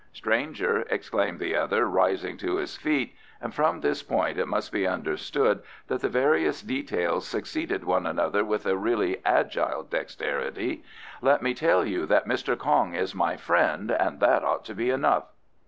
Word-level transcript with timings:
"Stranger," 0.13 0.83
exclaimed 0.89 1.37
the 1.37 1.55
other 1.55 1.87
rising 1.87 2.35
to 2.35 2.55
his 2.55 2.75
feet 2.75 3.13
(and 3.39 3.53
from 3.53 3.81
this 3.81 4.01
point 4.01 4.39
it 4.39 4.47
must 4.47 4.71
be 4.71 4.87
understood 4.87 5.61
that 5.89 6.01
the 6.01 6.09
various 6.09 6.63
details 6.63 7.27
succeeded 7.27 7.83
one 7.83 8.07
another 8.07 8.43
with 8.43 8.65
a 8.65 8.75
really 8.75 9.21
agile 9.23 9.83
dexterity), 9.83 10.83
"let 11.21 11.43
me 11.43 11.53
tell 11.53 11.85
you 11.85 12.07
that 12.07 12.27
Mr. 12.27 12.57
Kong 12.57 12.95
is 12.95 13.13
my 13.13 13.37
friend, 13.37 13.91
and 13.91 14.19
that 14.21 14.43
ought 14.43 14.65
to 14.65 14.73
be 14.73 14.89
enough." 14.89 15.25